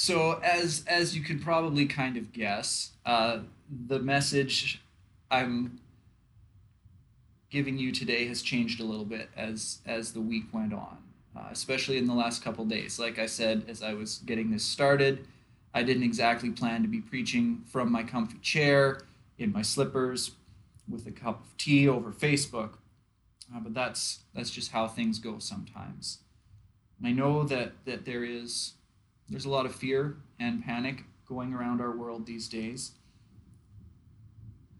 [0.00, 3.40] So as as you could probably kind of guess, uh,
[3.86, 4.80] the message
[5.30, 5.78] I'm
[7.50, 10.96] giving you today has changed a little bit as as the week went on,
[11.36, 12.98] uh, especially in the last couple days.
[12.98, 15.26] Like I said, as I was getting this started,
[15.74, 19.02] I didn't exactly plan to be preaching from my comfy chair
[19.36, 20.30] in my slippers
[20.88, 22.70] with a cup of tea over Facebook,
[23.54, 26.20] uh, but that's that's just how things go sometimes.
[26.98, 28.72] And I know that that there is
[29.30, 32.92] there's a lot of fear and panic going around our world these days.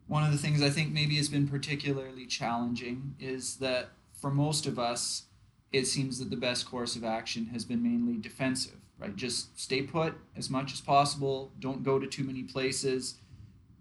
[0.09, 4.67] One of the things I think maybe has been particularly challenging is that for most
[4.67, 5.25] of us,
[5.73, 9.15] it seems that the best course of action has been mainly defensive, right?
[9.15, 13.19] Just stay put as much as possible, don't go to too many places.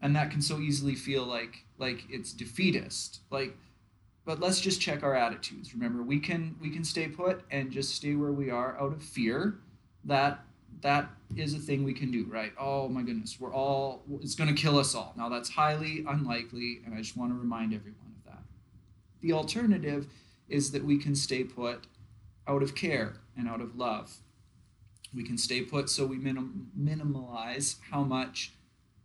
[0.02, 3.22] And that can so easily feel like like it's defeatist.
[3.32, 3.58] Like
[4.30, 5.74] but let's just check our attitudes.
[5.74, 9.02] Remember, we can we can stay put and just stay where we are out of
[9.02, 9.56] fear
[10.06, 10.46] that
[10.82, 12.54] that is a thing we can do, right?
[12.60, 15.14] Oh my goodness, we're all, it's going to kill us all.
[15.18, 18.44] Now, that's highly unlikely, and I just want to remind everyone of that.
[19.22, 20.08] The alternative
[20.48, 21.86] is that we can stay put
[22.48, 24.18] out of care and out of love.
[25.14, 28.54] We can stay put so we minim- minimize how much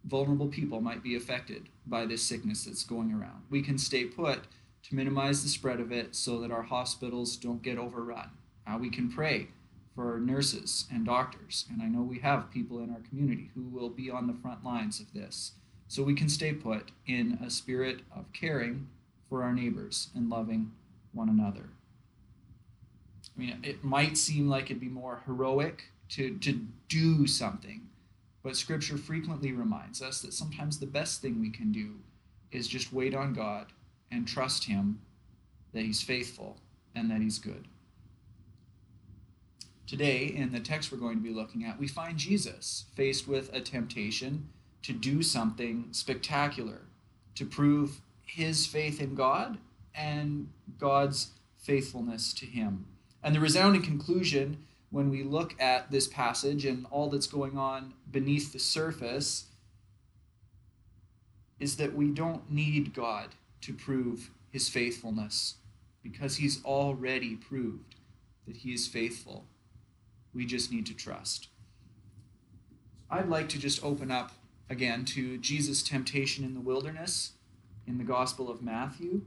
[0.05, 3.43] vulnerable people might be affected by this sickness that's going around.
[3.51, 4.41] We can stay put
[4.85, 8.31] to minimize the spread of it so that our hospitals don't get overrun.
[8.67, 9.49] Uh, we can pray
[9.95, 11.67] for nurses and doctors.
[11.71, 14.65] And I know we have people in our community who will be on the front
[14.65, 15.53] lines of this.
[15.89, 18.89] So we can stay put in a spirit of caring
[19.29, 20.73] for our neighbors and loving
[21.13, 21.69] one another.
[23.37, 27.89] I mean, it might seem like it'd be more heroic to, to do something,
[28.43, 31.95] but Scripture frequently reminds us that sometimes the best thing we can do
[32.53, 33.67] is just wait on God
[34.11, 35.01] and trust Him
[35.73, 36.57] that He's faithful
[36.95, 37.67] and that He's good.
[39.87, 43.53] Today, in the text we're going to be looking at, we find Jesus faced with
[43.53, 44.49] a temptation
[44.83, 46.81] to do something spectacular,
[47.35, 49.59] to prove his faith in God
[49.95, 52.87] and God's faithfulness to him.
[53.23, 57.93] And the resounding conclusion when we look at this passage and all that's going on
[58.11, 59.47] beneath the surface
[61.61, 65.57] is that we don't need God to prove his faithfulness
[66.03, 67.97] because he's already proved
[68.47, 69.45] that he is faithful
[70.35, 71.49] we just need to trust.
[73.11, 74.33] I'd like to just open up
[74.69, 77.33] again to Jesus' temptation in the wilderness
[77.87, 79.23] in the Gospel of Matthew.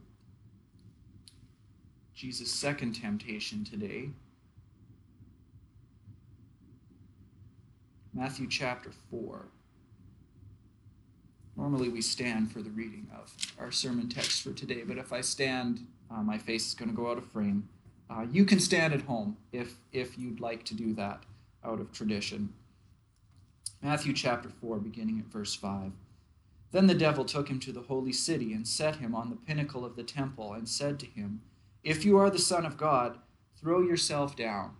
[2.14, 4.10] Jesus' second temptation today.
[8.14, 9.46] Matthew chapter 4.
[11.56, 15.22] Normally we stand for the reading of our sermon text for today, but if I
[15.22, 17.70] stand, uh, my face is going to go out of frame.
[18.10, 21.24] Uh, you can stand at home if, if you'd like to do that
[21.64, 22.54] out of tradition.
[23.82, 25.92] Matthew chapter 4, beginning at verse 5.
[26.72, 29.86] Then the devil took him to the holy city and set him on the pinnacle
[29.86, 31.42] of the temple and said to him,
[31.84, 33.20] If you are the Son of God,
[33.60, 34.72] throw yourself down,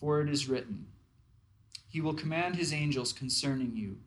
[0.00, 0.86] for it is written,
[1.88, 3.98] He will command His angels concerning you,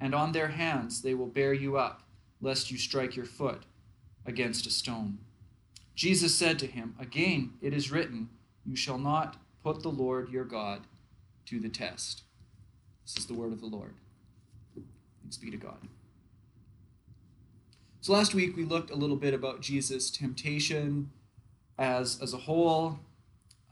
[0.00, 2.02] and on their hands they will bear you up,
[2.40, 3.64] lest you strike your foot
[4.24, 5.18] against a stone.
[5.94, 8.28] Jesus said to him, Again, it is written,
[8.64, 10.82] You shall not put the Lord your God
[11.46, 12.22] to the test.
[13.04, 13.94] This is the word of the Lord.
[15.22, 15.88] Thanks be to God.
[18.00, 21.10] So last week we looked a little bit about Jesus' temptation
[21.78, 22.98] as, as a whole,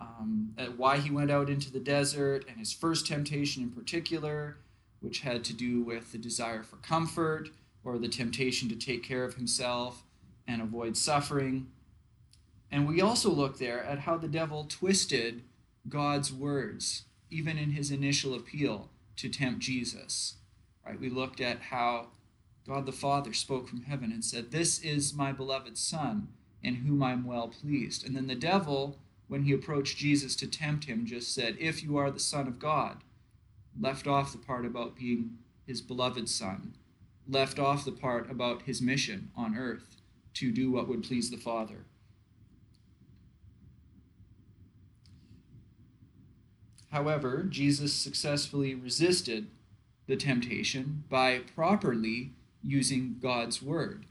[0.00, 4.56] um, why he went out into the desert, and his first temptation in particular,
[5.00, 7.50] which had to do with the desire for comfort
[7.84, 10.04] or the temptation to take care of himself
[10.46, 11.66] and avoid suffering.
[12.70, 15.42] And we also look there at how the devil twisted
[15.88, 20.36] God's words, even in his initial appeal to tempt Jesus.
[20.86, 21.00] Right?
[21.00, 22.08] We looked at how
[22.66, 26.28] God the Father spoke from heaven and said, This is my beloved Son,
[26.62, 28.06] in whom I'm well pleased.
[28.06, 28.98] And then the devil,
[29.28, 32.58] when he approached Jesus to tempt him, just said, If you are the Son of
[32.58, 32.98] God,
[33.78, 36.74] left off the part about being his beloved Son,
[37.28, 39.96] left off the part about his mission on earth
[40.34, 41.84] to do what would please the Father.
[46.90, 49.46] However, Jesus successfully resisted
[50.06, 52.32] the temptation by properly
[52.62, 54.06] using God's word.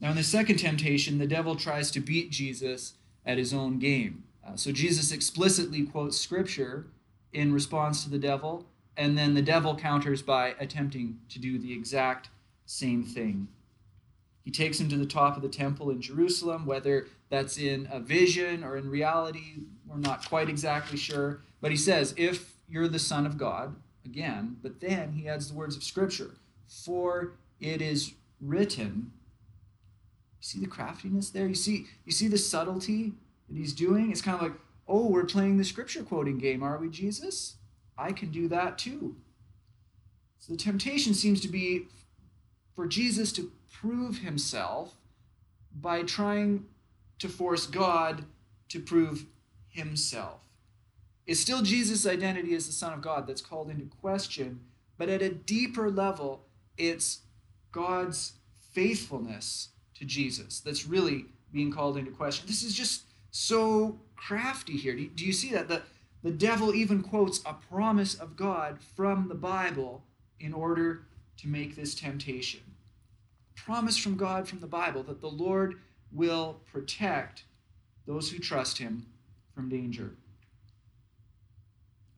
[0.00, 2.94] Now, in the second temptation, the devil tries to beat Jesus
[3.24, 4.24] at his own game.
[4.46, 6.86] Uh, so Jesus explicitly quotes scripture
[7.32, 8.66] in response to the devil,
[8.96, 12.30] and then the devil counters by attempting to do the exact
[12.66, 13.48] same thing.
[14.44, 18.00] He takes him to the top of the temple in Jerusalem, whether that's in a
[18.00, 21.40] vision or in reality, we're not quite exactly sure.
[21.60, 25.56] But he says, if you're the Son of God, again, but then he adds the
[25.56, 26.30] words of Scripture.
[26.66, 29.12] For it is written.
[30.40, 31.46] You see the craftiness there?
[31.46, 33.12] You see, you see the subtlety
[33.48, 34.10] that he's doing?
[34.10, 37.56] It's kind of like, oh, we're playing the scripture quoting game, are we, Jesus?
[37.96, 39.16] I can do that too.
[40.38, 41.88] So the temptation seems to be
[42.74, 44.94] for Jesus to prove himself
[45.74, 46.66] by trying
[47.18, 48.24] to force God
[48.68, 49.26] to prove
[49.68, 50.40] himself.
[51.28, 54.60] It's still Jesus' identity as the Son of God that's called into question,
[54.96, 56.40] but at a deeper level,
[56.78, 57.20] it's
[57.70, 58.32] God's
[58.72, 62.46] faithfulness to Jesus that's really being called into question.
[62.46, 64.96] This is just so crafty here.
[64.96, 65.68] Do you, do you see that?
[65.68, 65.82] The,
[66.22, 70.02] the devil even quotes a promise of God from the Bible
[70.40, 71.02] in order
[71.42, 72.60] to make this temptation.
[73.54, 75.74] Promise from God from the Bible that the Lord
[76.10, 77.44] will protect
[78.06, 79.04] those who trust him
[79.54, 80.12] from danger.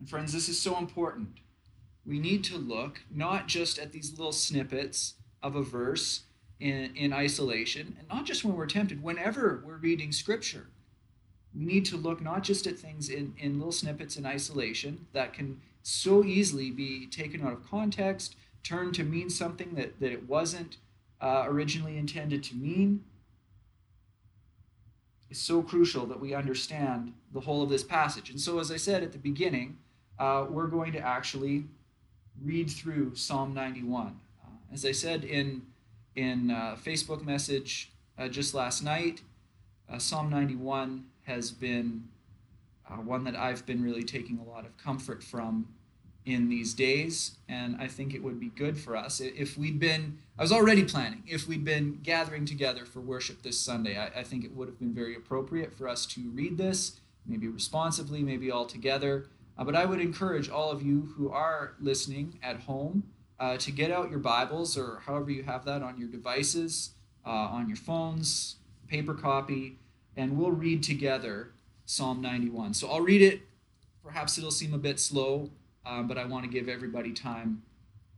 [0.00, 1.38] And friends, this is so important.
[2.06, 6.23] We need to look not just at these little snippets of a verse
[6.58, 10.67] in, in isolation, and not just when we're tempted, whenever we're reading Scripture.
[11.55, 15.32] We need to look not just at things in, in little snippets in isolation that
[15.32, 20.29] can so easily be taken out of context, turned to mean something that, that it
[20.29, 20.76] wasn't
[21.20, 23.05] uh, originally intended to mean.
[25.31, 28.31] It's so crucial that we understand the whole of this passage.
[28.31, 29.79] And so, as I said at the beginning,
[30.20, 31.64] uh, we're going to actually
[32.44, 34.20] read through Psalm 91.
[34.44, 35.62] Uh, as I said in
[36.14, 39.22] in uh, Facebook message uh, just last night,
[39.88, 42.05] uh, Psalm 91 has been
[43.05, 45.69] one that I've been really taking a lot of comfort from
[46.26, 50.19] in these days, and I think it would be good for us if we'd been.
[50.37, 53.96] I was already planning if we'd been gathering together for worship this Sunday.
[53.96, 57.46] I, I think it would have been very appropriate for us to read this, maybe
[57.46, 59.26] responsively, maybe all together.
[59.60, 63.04] Uh, but I would encourage all of you who are listening at home
[63.38, 66.92] uh, to get out your Bibles or however you have that on your devices,
[67.26, 68.56] uh, on your phones,
[68.88, 69.76] paper copy,
[70.16, 71.52] and we'll read together
[71.84, 72.72] Psalm 91.
[72.72, 73.42] So I'll read it.
[74.02, 75.50] Perhaps it'll seem a bit slow,
[75.84, 77.62] uh, but I want to give everybody time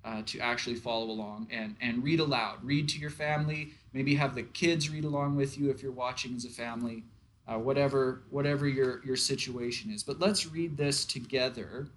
[0.05, 2.63] uh, to actually follow along and, and read aloud.
[2.63, 3.73] Read to your family.
[3.93, 7.03] Maybe have the kids read along with you if you're watching as a family.
[7.49, 10.03] Uh, whatever whatever your your situation is.
[10.05, 11.89] But let's read this together.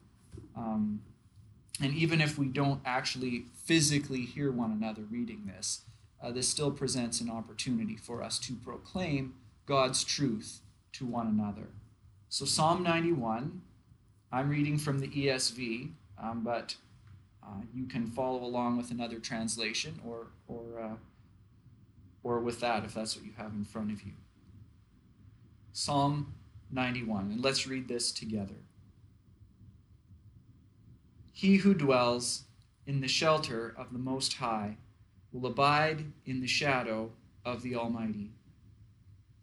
[0.55, 1.01] Um,
[1.81, 5.81] and even if we don't actually physically hear one another reading this,
[6.21, 10.61] uh, this still presents an opportunity for us to proclaim God's truth
[10.93, 11.67] to one another.
[12.29, 13.61] So, Psalm 91,
[14.31, 16.75] I'm reading from the ESV, um, but
[17.43, 20.95] uh, you can follow along with another translation or, or, uh,
[22.23, 24.13] or with that if that's what you have in front of you.
[25.77, 26.33] Psalm
[26.71, 28.55] 91, and let's read this together.
[31.33, 32.43] He who dwells
[32.87, 34.77] in the shelter of the Most High
[35.33, 37.11] will abide in the shadow
[37.43, 38.31] of the Almighty.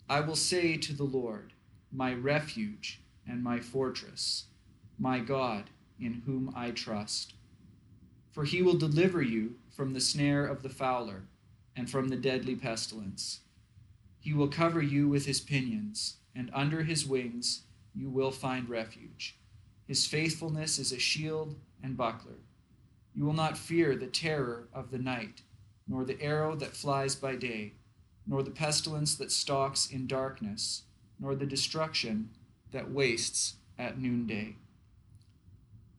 [0.09, 1.53] I will say to the Lord,
[1.93, 4.45] my refuge and my fortress,
[4.99, 5.65] my God,
[6.01, 7.35] in whom I trust.
[8.31, 11.25] For he will deliver you from the snare of the fowler
[11.77, 13.41] and from the deadly pestilence.
[14.19, 17.63] He will cover you with his pinions, and under his wings
[17.95, 19.37] you will find refuge.
[19.87, 22.41] His faithfulness is a shield and buckler.
[23.15, 25.43] You will not fear the terror of the night,
[25.87, 27.73] nor the arrow that flies by day
[28.27, 30.83] nor the pestilence that stalks in darkness,
[31.19, 32.31] nor the destruction
[32.71, 34.57] that wastes at noonday.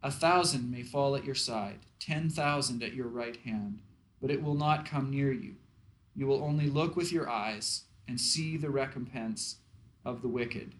[0.02, 3.82] A thousand may fall at your side, ten thousand at your right hand,
[4.22, 5.56] but it will not come near you.
[6.16, 9.58] You will only look with your eyes and see the recompense
[10.06, 10.74] of the wicked.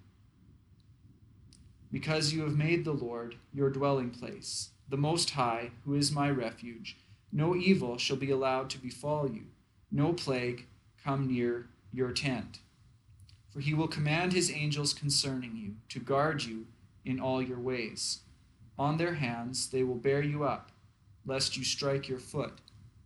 [1.92, 6.30] Because you have made the Lord your dwelling place, the Most High, who is my
[6.30, 6.98] refuge,
[7.32, 9.44] no evil shall be allowed to befall you,
[9.92, 10.66] no plague
[11.04, 12.60] come near your tent.
[13.50, 16.66] For he will command his angels concerning you to guard you
[17.06, 18.22] in all your ways.
[18.78, 20.72] On their hands they will bear you up,
[21.26, 22.54] lest you strike your foot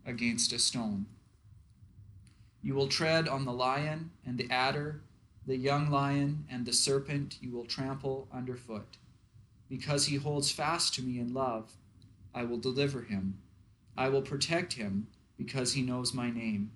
[0.05, 1.05] against a stone.
[2.61, 5.01] You will tread on the lion and the adder,
[5.47, 8.97] the young lion and the serpent you will trample underfoot.
[9.69, 11.71] Because he holds fast to me in love,
[12.35, 13.39] I will deliver him.
[13.97, 16.71] I will protect him because he knows my name.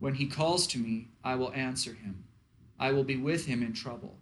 [0.00, 2.24] When he calls to me, I will answer him.
[2.78, 4.18] I will be with him in trouble.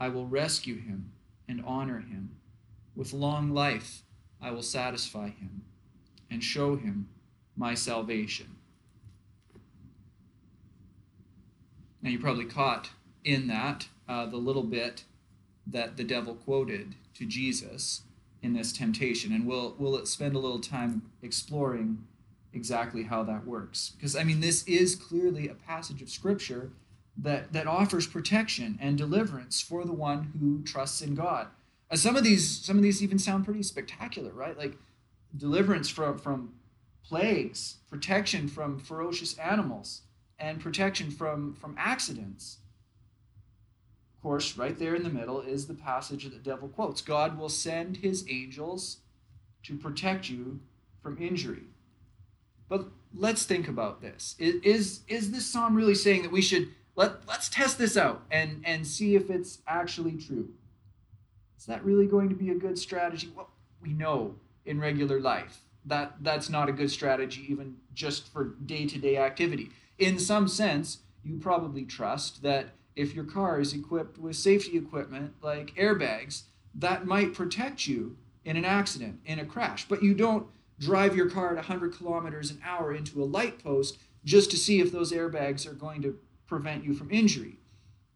[0.00, 1.12] I will rescue him
[1.46, 2.30] and honor him.
[2.96, 4.02] With long life,
[4.40, 5.62] I will satisfy him
[6.30, 7.08] and show him
[7.56, 8.56] my salvation.
[12.00, 12.90] Now, you probably caught
[13.24, 15.04] in that uh, the little bit
[15.66, 18.02] that the devil quoted to Jesus
[18.42, 19.32] in this temptation.
[19.32, 22.06] And we'll, we'll spend a little time exploring
[22.52, 23.92] exactly how that works.
[23.96, 26.70] Because, I mean, this is clearly a passage of Scripture
[27.16, 31.48] that, that offers protection and deliverance for the one who trusts in God.
[31.90, 34.58] Uh, some of these some of these even sound pretty spectacular, right?
[34.58, 34.76] Like
[35.36, 36.52] deliverance from from
[37.02, 40.02] plagues, protection from ferocious animals,
[40.38, 42.58] and protection from from accidents.
[44.28, 47.00] Course, right there in the middle is the passage that the devil quotes.
[47.00, 48.98] God will send his angels
[49.62, 50.60] to protect you
[51.02, 51.62] from injury.
[52.68, 54.36] But let's think about this.
[54.38, 58.60] Is, is this psalm really saying that we should let, let's test this out and,
[58.66, 60.50] and see if it's actually true?
[61.58, 63.32] Is that really going to be a good strategy?
[63.34, 63.48] Well,
[63.80, 64.34] we know
[64.66, 69.16] in regular life that that's not a good strategy, even just for day to day
[69.16, 69.70] activity.
[69.98, 75.32] In some sense, you probably trust that if your car is equipped with safety equipment
[75.40, 76.42] like airbags,
[76.74, 79.86] that might protect you in an accident, in a crash.
[79.88, 80.48] But you don't
[80.80, 84.80] drive your car at 100 kilometers an hour into a light post just to see
[84.80, 87.58] if those airbags are going to prevent you from injury.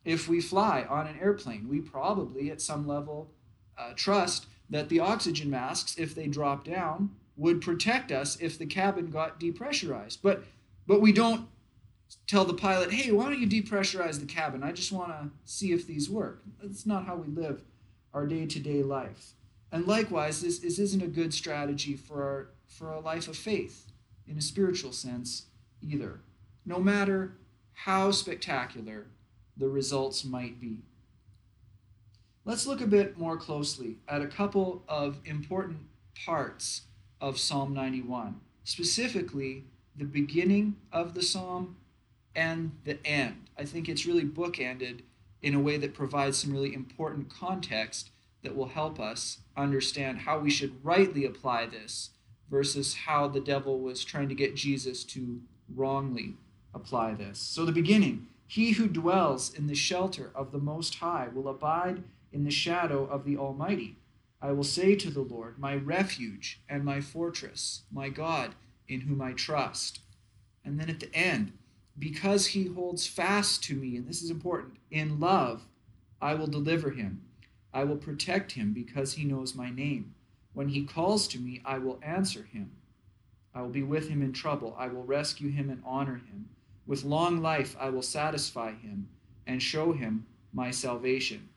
[0.05, 3.31] If we fly on an airplane, we probably at some level
[3.79, 8.67] uh, trust that the oxygen masks, if they drop down, would protect us if the
[8.67, 10.19] cabin got depressurized.
[10.23, 10.43] But
[10.89, 11.47] but we don't
[12.27, 14.63] tell the pilot, hey, why don't you depressurize the cabin?
[14.63, 16.43] I just want to see if these work.
[16.63, 17.63] That's not how we live
[18.15, 19.33] our day-to-day life.
[19.71, 23.91] And likewise, this, this isn't a good strategy for our, for a life of faith
[24.29, 25.47] in a spiritual sense
[25.81, 26.21] either,
[26.67, 27.37] no matter
[27.73, 29.07] how spectacular
[29.57, 30.79] the results might be.
[32.45, 35.79] Let's look a bit more closely at a couple of important
[36.25, 36.83] parts
[37.21, 39.65] of Psalm 91, specifically
[39.97, 41.77] the beginning of the psalm
[42.35, 43.51] and the end.
[43.59, 45.01] I think it's really bookended
[45.43, 48.11] in a way that provides some really important context
[48.43, 52.11] that will help us understand how we should rightly apply this
[52.51, 55.41] versus how the devil was trying to get Jesus to
[55.75, 56.35] wrongly
[56.75, 57.39] apply this.
[57.39, 62.03] So, the beginning He who dwells in the shelter of the Most High will abide
[62.33, 63.97] in the shadow of the Almighty.
[64.41, 68.55] I will say to the Lord, My refuge and my fortress, my God,
[68.89, 70.01] in whom I trust.
[70.65, 71.53] And then at the end,
[71.99, 75.67] because he holds fast to me, and this is important, in love,
[76.21, 77.23] I will deliver him.
[77.75, 80.15] I will protect him because he knows my name.
[80.55, 82.73] When he calls to me, I will answer him.
[83.55, 84.75] I will be with him in trouble.
[84.79, 86.49] I will rescue him and honor him.
[86.87, 89.09] With long life, I will satisfy him
[89.47, 91.49] and show him my salvation.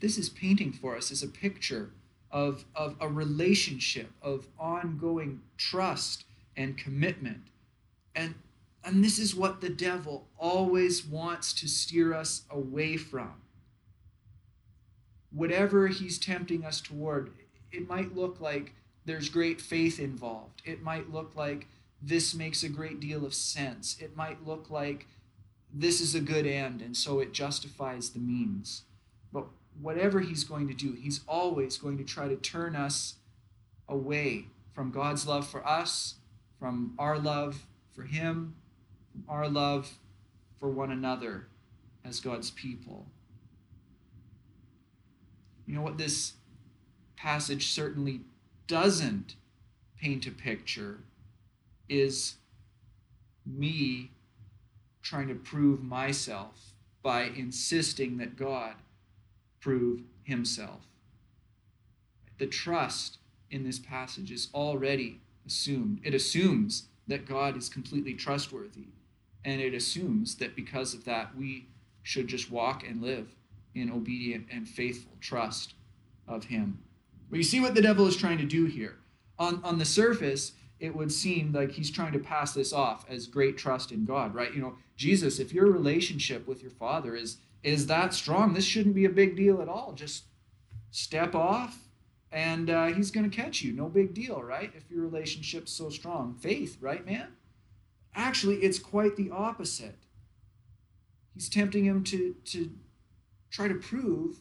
[0.00, 1.90] This is painting for us is a picture
[2.30, 6.24] of, of a relationship of ongoing trust
[6.56, 7.42] and commitment.
[8.14, 8.34] And,
[8.84, 13.42] and this is what the devil always wants to steer us away from
[15.32, 17.32] whatever he's tempting us toward,
[17.72, 20.62] it might look like there's great faith involved.
[20.64, 21.66] It might look like
[22.00, 23.96] this makes a great deal of sense.
[24.00, 25.06] It might look like
[25.72, 28.82] this is a good end, and so it justifies the means.
[29.32, 29.46] But
[29.80, 33.14] whatever he's going to do, he's always going to try to turn us
[33.88, 36.16] away from God's love for us,
[36.58, 38.54] from our love for him,
[39.28, 39.98] our love
[40.58, 41.46] for one another
[42.04, 43.06] as God's people.
[45.66, 46.34] You know what this
[47.16, 48.20] passage certainly
[48.66, 49.36] doesn't
[50.00, 50.98] paint a picture
[51.88, 52.34] is
[53.46, 54.10] me
[55.02, 58.74] trying to prove myself by insisting that God
[59.60, 60.86] prove himself.
[62.38, 63.18] The trust
[63.50, 66.00] in this passage is already assumed.
[66.02, 68.86] It assumes that God is completely trustworthy,
[69.44, 71.66] and it assumes that because of that, we
[72.02, 73.34] should just walk and live
[73.74, 75.74] in obedient and faithful trust
[76.28, 76.78] of Him.
[77.30, 78.96] But you see what the devil is trying to do here.
[79.38, 83.26] On, on the surface, it would seem like he's trying to pass this off as
[83.26, 84.52] great trust in God, right?
[84.52, 88.96] You know, Jesus, if your relationship with your Father is is that strong, this shouldn't
[88.96, 89.92] be a big deal at all.
[89.92, 90.24] Just
[90.90, 91.78] step off,
[92.32, 93.72] and uh, he's going to catch you.
[93.72, 94.72] No big deal, right?
[94.74, 97.28] If your relationship's so strong, faith, right, man?
[98.14, 99.96] Actually, it's quite the opposite.
[101.34, 102.70] He's tempting him to to
[103.50, 104.40] try to prove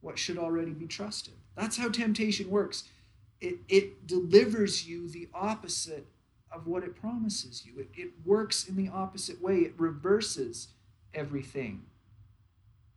[0.00, 1.34] what should already be trusted.
[1.56, 2.84] That's how temptation works.
[3.40, 6.06] It, it delivers you the opposite
[6.50, 7.80] of what it promises you.
[7.80, 10.68] It, it works in the opposite way, it reverses
[11.12, 11.82] everything.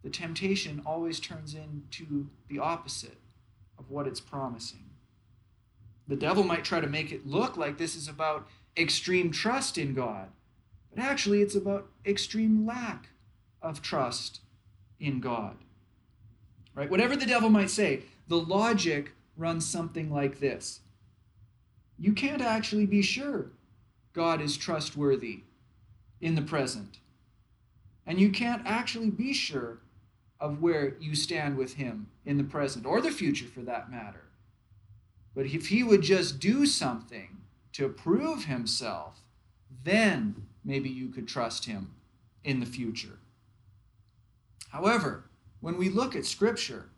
[0.04, 3.18] The temptation always turns into the opposite
[3.84, 4.86] of what it's promising.
[6.08, 8.48] The devil might try to make it look like this is about
[8.78, 10.30] extreme trust in God,
[10.90, 13.10] but actually it's about extreme lack
[13.62, 14.42] of trust
[15.00, 15.58] in God.
[16.76, 16.90] Right?
[16.90, 20.82] Whatever the devil might say, the logic runs something like this
[21.98, 23.52] You can't actually be sure
[24.14, 25.44] God is trustworthy
[26.22, 27.00] in the present.
[28.06, 29.80] And you can't actually be sure
[30.44, 34.26] of where you stand with Him in the present or the future for that matter.
[35.34, 37.38] But if He would just do something
[37.72, 39.22] to prove Himself,
[39.86, 41.94] then maybe you could trust Him
[42.44, 43.20] in the future.
[44.68, 45.24] However,
[45.62, 46.90] when we look at Scripture,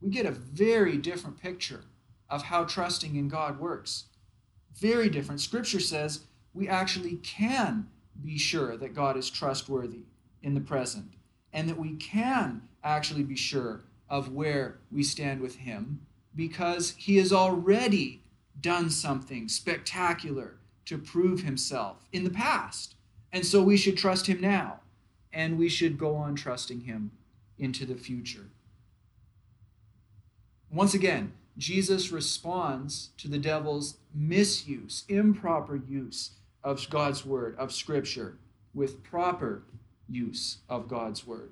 [0.00, 1.82] we get a very different picture
[2.30, 4.04] of how trusting in God works.
[4.74, 5.42] Very different.
[5.42, 7.88] Scripture says we actually can
[8.24, 10.04] be sure that God is trustworthy
[10.42, 11.12] in the present
[11.52, 16.00] and that we can actually be sure of where we stand with Him
[16.34, 18.22] because He has already
[18.60, 20.54] done something spectacular
[20.86, 22.94] to prove Himself in the past.
[23.32, 24.80] And so we should trust Him now
[25.32, 27.10] and we should go on trusting Him
[27.58, 28.46] into the future.
[30.70, 36.30] Once again, Jesus responds to the devil's misuse, improper use
[36.62, 38.36] of God's word, of Scripture,
[38.74, 39.62] with proper
[40.08, 41.50] use of God's word.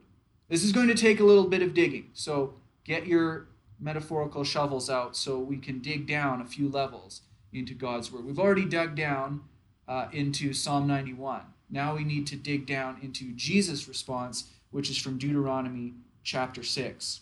[0.49, 3.49] This is going to take a little bit of digging, so get your
[3.81, 7.23] metaphorical shovels out so we can dig down a few levels
[7.53, 8.25] into God's word.
[8.25, 9.43] We've already dug down
[9.89, 11.43] uh, into Psalm 91.
[11.69, 17.21] Now we need to dig down into Jesus' response, which is from Deuteronomy chapter 6.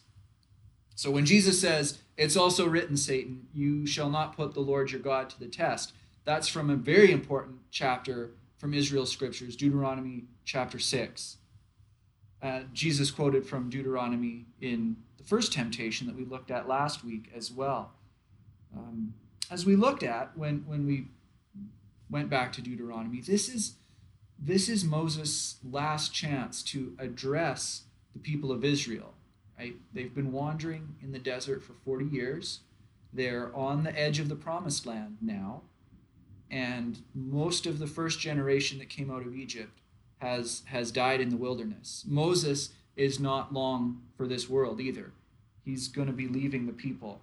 [0.95, 5.01] So when Jesus says, It's also written, Satan, you shall not put the Lord your
[5.01, 5.93] God to the test,
[6.25, 11.39] that's from a very important chapter from Israel's scriptures, Deuteronomy chapter 6.
[12.45, 17.31] Uh, Jesus quoted from Deuteronomy in the first temptation that we looked at last week
[17.35, 17.93] as well.
[18.77, 19.15] Um,
[19.51, 21.09] as we looked at when, when we
[22.11, 23.77] went back to Deuteronomy, this is,
[24.39, 29.15] this is Moses' last chance to address the people of Israel
[29.59, 29.77] right?
[29.93, 32.61] They've been wandering in the desert for 40 years.
[33.13, 35.63] They're on the edge of the promised land now.
[36.51, 39.81] And most of the first generation that came out of Egypt
[40.25, 42.05] has, has died in the wilderness.
[42.09, 45.13] Moses is not long for this world either.
[45.65, 47.21] He's going to be leaving the people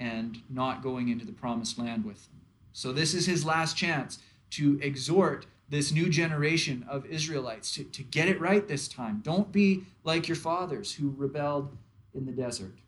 [0.00, 2.40] and not going into the promised land with them.
[2.72, 4.18] So, this is his last chance
[4.50, 9.20] to exhort this new generation of Israelites to, to get it right this time.
[9.22, 11.76] Don't be like your fathers who rebelled
[12.14, 12.78] in the desert.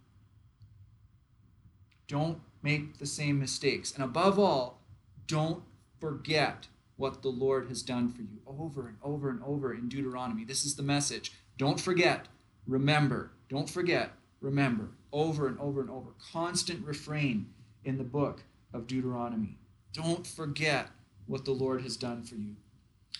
[2.09, 3.93] Don't make the same mistakes.
[3.93, 4.81] And above all,
[5.27, 5.63] don't
[6.01, 6.69] forget
[7.01, 10.45] what the Lord has done for you over and over and over in Deuteronomy.
[10.45, 11.33] This is the message.
[11.57, 12.27] Don't forget,
[12.67, 13.33] remember.
[13.49, 14.11] Don't forget,
[14.43, 14.91] remember.
[15.11, 16.11] Over and over and over.
[16.33, 17.47] Constant refrain
[17.85, 18.43] in the book
[18.75, 19.57] of Deuteronomy.
[19.95, 20.89] Don't forget
[21.27, 22.57] what the Lord has done for you.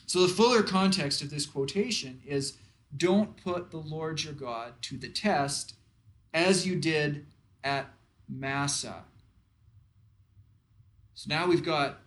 [0.05, 2.59] So, the fuller context of this quotation is
[2.95, 5.75] don't put the Lord your God to the test
[6.35, 7.25] as you did
[7.65, 7.87] at
[8.29, 9.05] Massah.
[11.15, 11.99] So now we've got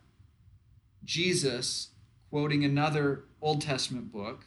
[1.06, 1.90] Jesus
[2.30, 4.46] quoting another Old Testament book,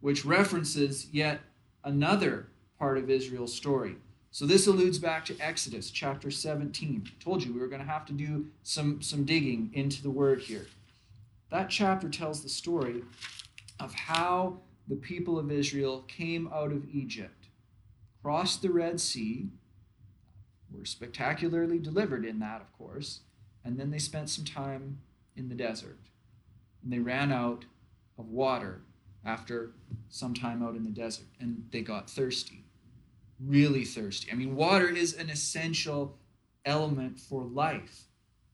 [0.00, 1.40] which references yet
[1.82, 3.96] another part of Israel's story.
[4.30, 7.04] So this alludes back to Exodus chapter 17.
[7.06, 10.10] I told you we were going to have to do some, some digging into the
[10.10, 10.66] word here.
[11.50, 13.02] That chapter tells the story
[13.78, 17.46] of how the people of Israel came out of Egypt,
[18.22, 19.48] crossed the Red Sea,
[20.72, 23.20] were spectacularly delivered in that, of course,
[23.64, 24.98] and then they spent some time
[25.36, 25.98] in the desert.
[26.82, 27.64] And they ran out
[28.18, 28.82] of water
[29.24, 29.72] after
[30.08, 32.64] some time out in the desert, and they got thirsty,
[33.40, 34.30] really thirsty.
[34.30, 36.18] I mean, water is an essential
[36.64, 38.04] element for life.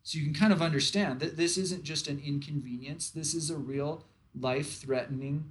[0.03, 3.57] So you can kind of understand that this isn't just an inconvenience, this is a
[3.57, 4.05] real
[4.39, 5.51] life threatening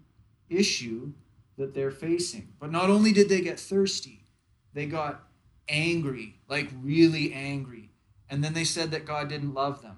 [0.49, 1.13] issue
[1.57, 2.53] that they're facing.
[2.59, 4.25] But not only did they get thirsty,
[4.73, 5.27] they got
[5.67, 7.91] angry, like really angry.
[8.29, 9.97] And then they said that God didn't love them.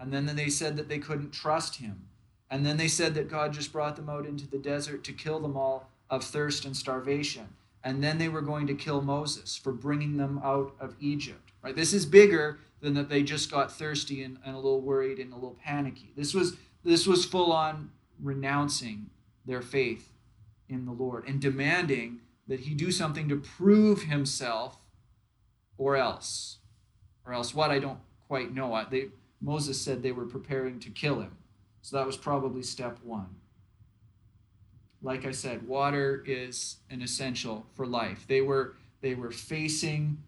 [0.00, 2.06] And then they said that they couldn't trust him.
[2.50, 5.38] And then they said that God just brought them out into the desert to kill
[5.38, 7.48] them all of thirst and starvation.
[7.84, 11.52] And then they were going to kill Moses for bringing them out of Egypt.
[11.62, 11.76] Right?
[11.76, 15.32] This is bigger than that they just got thirsty and, and a little worried and
[15.32, 16.12] a little panicky.
[16.16, 17.90] This was this was full on
[18.22, 19.10] renouncing
[19.44, 20.10] their faith
[20.68, 24.78] in the Lord and demanding that he do something to prove himself
[25.76, 26.58] or else.
[27.26, 27.70] Or else what?
[27.70, 28.84] I don't quite know.
[28.90, 29.08] They,
[29.40, 31.36] Moses said they were preparing to kill him.
[31.82, 33.36] So that was probably step one.
[35.02, 38.26] Like I said, water is an essential for life.
[38.28, 40.22] They were they were facing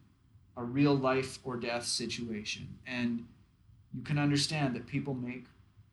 [0.57, 2.79] a real life or death situation.
[2.87, 3.27] And
[3.93, 5.45] you can understand that people make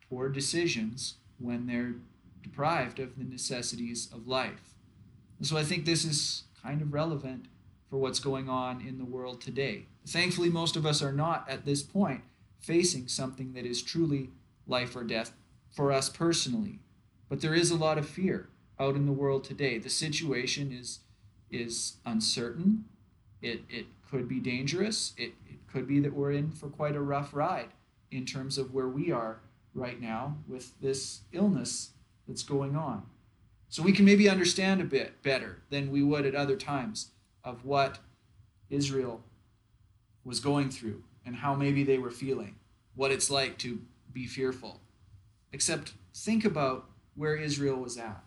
[0.08, 1.94] poor decisions when they're
[2.42, 4.74] deprived of the necessities of life.
[5.38, 7.46] And so I think this is kind of relevant
[7.88, 9.86] for what's going on in the world today.
[10.06, 12.22] Thankfully, most of us are not at this point
[12.60, 14.30] facing something that is truly
[14.66, 15.32] life or death
[15.70, 16.80] for us personally.
[17.28, 19.78] But there is a lot of fear out in the world today.
[19.78, 21.00] The situation is
[21.50, 22.84] is uncertain.
[23.42, 25.12] It it could be dangerous.
[25.16, 27.70] It, it could be that we're in for quite a rough ride
[28.10, 29.40] in terms of where we are
[29.72, 31.90] right now with this illness
[32.26, 33.06] that's going on.
[33.68, 37.12] So we can maybe understand a bit better than we would at other times
[37.44, 38.00] of what
[38.68, 39.22] Israel
[40.24, 42.56] was going through and how maybe they were feeling,
[42.94, 43.80] what it's like to
[44.12, 44.80] be fearful.
[45.52, 48.24] Except think about where Israel was at.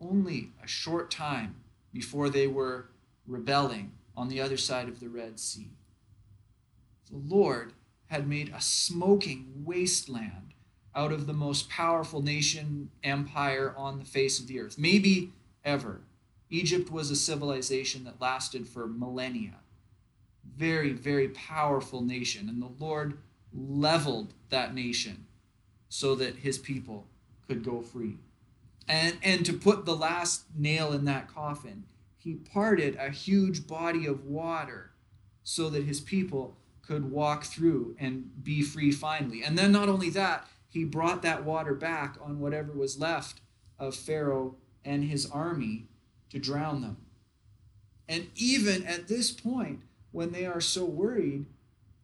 [0.00, 1.56] Only a short time
[1.92, 2.90] before they were
[3.26, 5.70] rebelling on the other side of the Red Sea.
[7.10, 7.72] The Lord
[8.06, 10.54] had made a smoking wasteland
[10.94, 15.32] out of the most powerful nation empire on the face of the earth, maybe
[15.64, 16.02] ever.
[16.50, 19.54] Egypt was a civilization that lasted for millennia.
[20.56, 22.48] Very, very powerful nation.
[22.48, 23.18] And the Lord
[23.52, 25.26] leveled that nation
[25.88, 27.06] so that his people
[27.46, 28.16] could go free.
[28.88, 31.84] And, and to put the last nail in that coffin,
[32.18, 34.90] he parted a huge body of water
[35.42, 39.42] so that his people could walk through and be free finally.
[39.42, 43.40] And then, not only that, he brought that water back on whatever was left
[43.78, 45.86] of Pharaoh and his army
[46.30, 46.96] to drown them.
[48.08, 49.80] And even at this point,
[50.14, 51.44] when they are so worried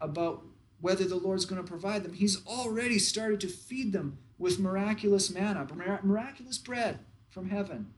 [0.01, 0.43] about
[0.81, 5.31] whether the Lord's going to provide them, he's already started to feed them with miraculous
[5.31, 5.65] manna,
[6.03, 7.95] miraculous bread from heaven.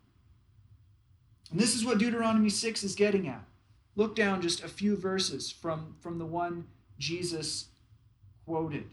[1.51, 3.43] And this is what Deuteronomy 6 is getting at.
[3.97, 6.67] Look down just a few verses from, from the one
[6.99, 7.69] Jesus
[8.45, 8.91] quoted.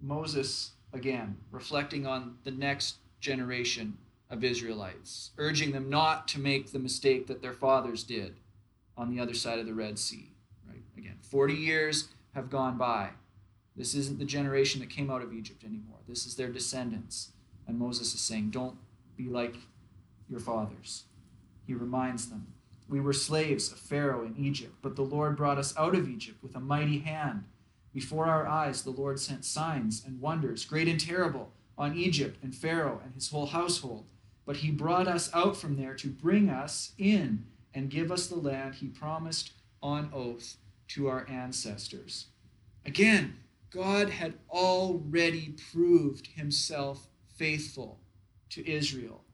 [0.00, 3.98] Moses, again, reflecting on the next generation
[4.30, 8.36] of Israelites, urging them not to make the mistake that their fathers did
[8.96, 10.32] on the other side of the Red Sea.
[10.68, 10.82] Right?
[10.96, 13.10] Again, 40 years have gone by.
[13.76, 15.98] This isn't the generation that came out of Egypt anymore.
[16.06, 17.32] This is their descendants.
[17.66, 18.76] And Moses is saying, Don't
[19.16, 19.56] be like
[20.28, 21.04] your fathers.
[21.66, 22.48] He reminds them,
[22.88, 26.42] We were slaves of Pharaoh in Egypt, but the Lord brought us out of Egypt
[26.42, 27.44] with a mighty hand.
[27.94, 32.54] Before our eyes, the Lord sent signs and wonders, great and terrible, on Egypt and
[32.54, 34.06] Pharaoh and his whole household.
[34.44, 37.44] But he brought us out from there to bring us in
[37.74, 40.56] and give us the land he promised on oath
[40.88, 42.26] to our ancestors.
[42.84, 43.36] Again,
[43.70, 47.98] God had already proved himself faithful
[48.50, 49.24] to Israel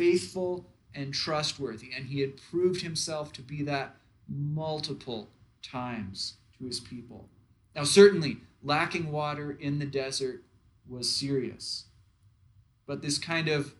[0.00, 3.96] faithful and trustworthy, and he had proved himself to be that
[4.28, 5.28] multiple
[5.62, 7.28] times to his people.
[7.76, 10.42] Now, certainly, lacking water in the desert
[10.88, 11.84] was serious.
[12.86, 13.74] But this kind of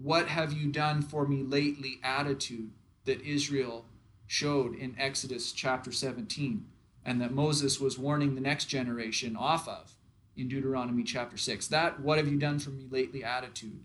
[0.00, 2.70] what have you done for me lately attitude
[3.04, 3.84] that Israel
[4.26, 6.66] showed in Exodus chapter 17
[7.04, 9.94] and that Moses was warning the next generation off of
[10.36, 11.66] in Deuteronomy chapter 6.
[11.68, 13.80] That what have you done for me lately attitude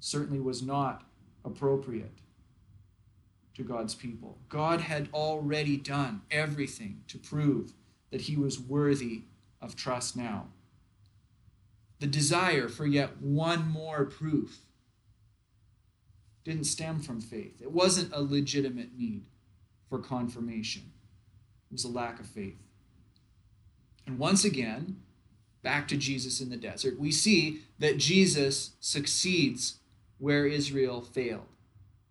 [0.00, 1.04] certainly was not
[1.44, 2.18] appropriate
[3.54, 4.38] to God's people.
[4.48, 7.72] God had already done everything to prove
[8.10, 9.22] that he was worthy
[9.60, 10.48] of trust now.
[12.00, 14.58] The desire for yet one more proof
[16.44, 17.60] didn't stem from faith.
[17.60, 19.24] It wasn't a legitimate need
[19.88, 20.92] for confirmation,
[21.70, 22.58] it was a lack of faith.
[24.06, 25.00] And once again,
[25.62, 29.78] back to Jesus in the desert, we see that Jesus succeeds
[30.18, 31.46] where Israel failed.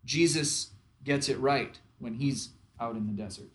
[0.04, 0.72] Jesus
[1.04, 3.52] gets it right when he's out in the desert.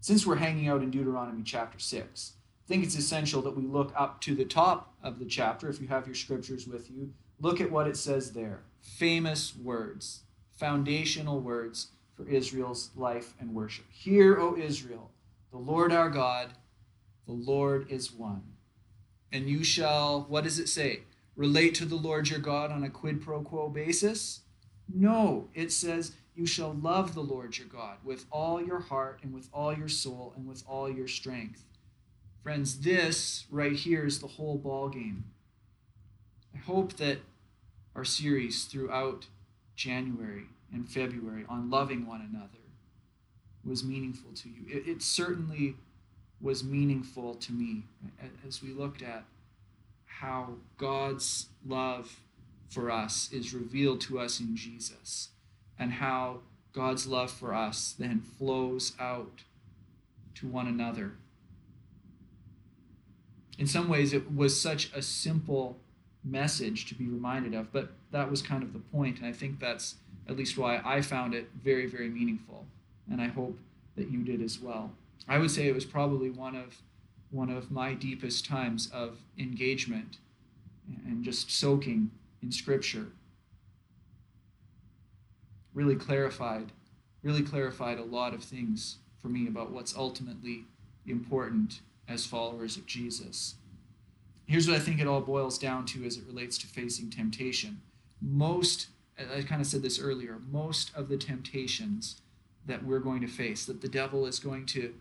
[0.00, 2.32] Since we're hanging out in Deuteronomy chapter 6,
[2.64, 5.68] I think it's essential that we look up to the top of the chapter.
[5.68, 7.12] If you have your scriptures with you,
[7.44, 8.60] look at what it says there.
[8.80, 13.84] Famous words, foundational words for Israel's life and worship.
[13.90, 15.10] Hear, O Israel,
[15.50, 16.50] the Lord our God,
[17.26, 18.42] the Lord is one.
[19.32, 21.02] And you shall, what does it say?
[21.36, 24.40] relate to the Lord your God on a quid pro quo basis?
[24.92, 29.32] No, it says, You shall love the Lord your God with all your heart and
[29.32, 31.64] with all your soul and with all your strength.
[32.42, 35.24] Friends, this right here is the whole ball game.
[36.54, 37.18] I hope that
[37.94, 39.26] our series throughout
[39.76, 42.48] January and February on loving one another
[43.64, 44.64] was meaningful to you.
[44.68, 45.76] It, it certainly
[46.40, 47.84] was meaningful to me
[48.46, 49.24] as we looked at
[50.04, 52.20] how God's love
[52.68, 55.28] for us is revealed to us in Jesus,
[55.78, 56.40] and how
[56.72, 59.42] God's love for us then flows out
[60.34, 61.12] to one another.
[63.58, 65.78] In some ways, it was such a simple
[66.24, 67.72] message to be reminded of.
[67.72, 69.96] But that was kind of the point, and I think that's
[70.28, 72.64] at least why I found it very, very meaningful.
[73.10, 73.58] And I hope
[73.96, 74.92] that you did as well.
[75.28, 76.78] I would say it was probably one of
[77.30, 80.18] one of my deepest times of engagement
[81.04, 82.10] and just soaking
[82.42, 83.06] in scripture.
[85.72, 86.70] Really clarified,
[87.22, 90.66] really clarified a lot of things for me about what's ultimately
[91.06, 93.56] important as followers of Jesus.
[94.46, 97.80] Here's what I think it all boils down to as it relates to facing temptation.
[98.20, 102.20] Most, I kind of said this earlier, most of the temptations
[102.66, 104.94] that we're going to face, that the devil is going to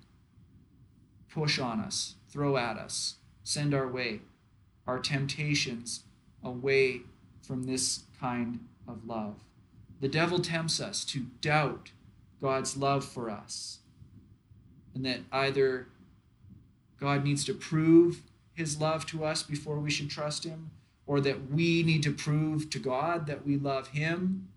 [1.29, 4.21] push on us, throw at us, send our way,
[4.86, 6.03] are temptations
[6.43, 7.01] away
[7.41, 9.36] from this kind of love.
[10.01, 11.91] The devil tempts us to doubt
[12.41, 13.79] God's love for us,
[14.93, 15.88] and that either
[16.99, 18.21] God needs to prove
[18.54, 20.72] his love to us before we should trust him,
[21.06, 24.50] or that we need to prove to God that we love him.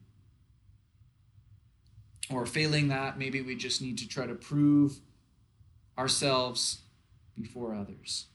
[2.31, 4.99] Or failing that, maybe we just need to try to prove
[5.97, 6.81] ourselves
[7.41, 8.27] before others.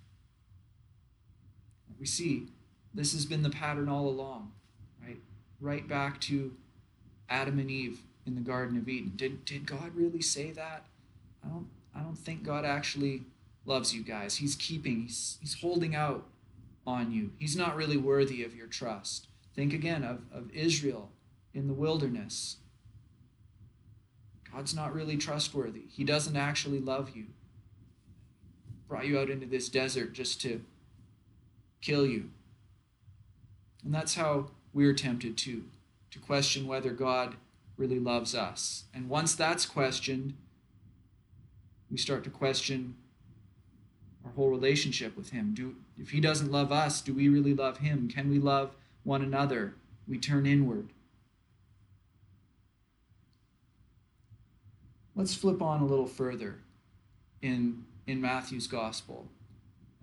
[1.99, 2.47] We see
[2.93, 4.53] this has been the pattern all along,
[5.05, 5.19] right?
[5.59, 6.53] Right back to
[7.29, 9.13] Adam and Eve in the Garden of Eden.
[9.15, 10.85] Did, did God really say that?
[11.43, 13.23] I don't, I don't think God actually
[13.65, 14.37] loves you guys.
[14.37, 16.25] He's keeping, he's, he's holding out
[16.85, 17.31] on you.
[17.37, 19.27] He's not really worthy of your trust.
[19.55, 21.09] Think again of, of Israel
[21.53, 22.57] in the wilderness.
[24.51, 25.83] God's not really trustworthy.
[25.89, 27.27] He doesn't actually love you.
[28.87, 30.61] Brought you out into this desert just to
[31.81, 32.29] kill you.
[33.83, 35.63] And that's how we're tempted to,
[36.11, 37.35] to question whether God
[37.77, 38.85] really loves us.
[38.93, 40.33] And once that's questioned,
[41.89, 42.95] we start to question
[44.25, 45.53] our whole relationship with him.
[45.53, 48.07] Do if he doesn't love us, do we really love him?
[48.07, 48.71] Can we love
[49.03, 49.75] one another?
[50.07, 50.89] We turn inward.
[55.15, 56.59] Let's flip on a little further
[57.41, 59.27] in in Matthew's gospel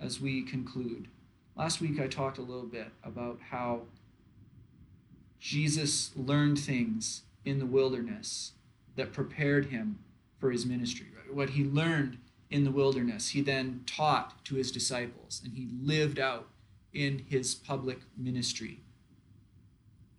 [0.00, 1.08] as we conclude.
[1.56, 3.82] Last week I talked a little bit about how
[5.40, 8.52] Jesus learned things in the wilderness
[8.96, 9.98] that prepared him
[10.38, 11.06] for his ministry.
[11.16, 11.34] Right?
[11.34, 12.18] What he learned
[12.50, 16.48] in the wilderness, he then taught to his disciples and he lived out
[16.92, 18.80] in his public ministry.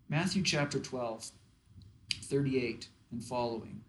[0.08, 1.32] Matthew chapter 12,
[2.24, 3.82] 38 and following.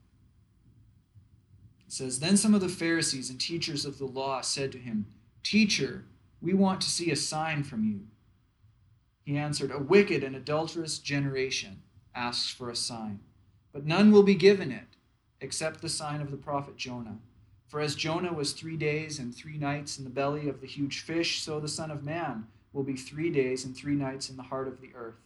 [1.86, 5.06] It says, Then some of the Pharisees and teachers of the law said to him,
[5.42, 6.04] Teacher,
[6.40, 8.00] we want to see a sign from you.
[9.24, 11.82] He answered, A wicked and adulterous generation
[12.14, 13.20] asks for a sign,
[13.72, 14.96] but none will be given it
[15.40, 17.18] except the sign of the prophet Jonah.
[17.70, 21.02] For as Jonah was three days and three nights in the belly of the huge
[21.02, 24.42] fish, so the Son of Man will be three days and three nights in the
[24.42, 25.20] heart of the earth.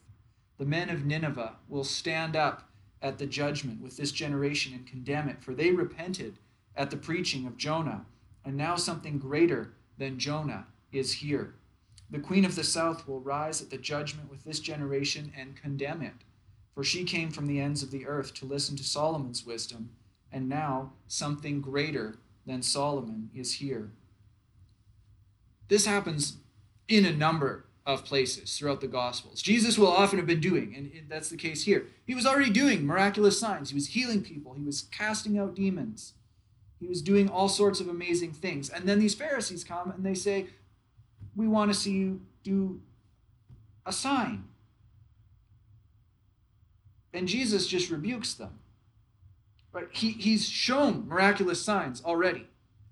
[0.59, 2.69] The men of Nineveh will stand up
[3.01, 6.35] at the judgment with this generation and condemn it, for they repented
[6.77, 8.05] at the preaching of Jonah,
[8.45, 11.55] and now something greater than Jonah is here.
[12.11, 16.03] The queen of the south will rise at the judgment with this generation and condemn
[16.03, 16.13] it,
[16.75, 19.89] for she came from the ends of the earth to listen to Solomon's wisdom,
[20.31, 23.91] and now something greater than Solomon is here.
[25.69, 26.39] This happens
[26.89, 29.43] in a number of places throughout the Gospels.
[29.43, 31.87] Jesus will often have been doing, and that's the case here.
[32.07, 33.71] He was already doing miraculous signs.
[33.71, 36.15] He was healing people, he was casting out demons,
[36.81, 38.71] he was doing all sorts of amazing things.
[38.71, 40.47] And then these Pharisees come and they say,
[41.37, 42.81] We want to see you do
[43.87, 44.45] a sign.
[47.13, 48.59] And Jesus just rebukes them.
[49.75, 49.89] Right?
[49.91, 52.47] He, he's shown miraculous signs already.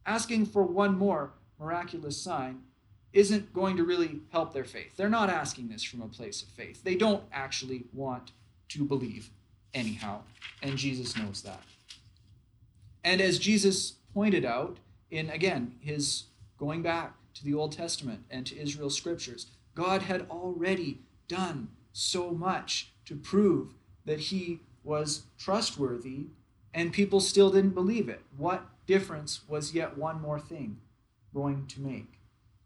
[0.04, 2.62] Asking for one more miraculous sign
[3.12, 4.96] isn't going to really help their faith.
[4.96, 6.82] They're not asking this from a place of faith.
[6.82, 8.32] They don't actually want
[8.70, 9.30] to believe,
[9.72, 10.22] anyhow.
[10.62, 11.62] And Jesus knows that.
[13.04, 14.78] And as Jesus pointed out
[15.10, 16.24] in, again, his
[16.58, 22.30] going back to the Old Testament and to Israel's scriptures, God had already done so
[22.30, 26.26] much to prove that he was trustworthy
[26.74, 28.22] and people still didn't believe it.
[28.36, 30.78] What difference was yet one more thing
[31.34, 32.20] going to make?